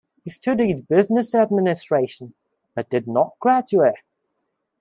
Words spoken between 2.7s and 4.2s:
but did not graduate.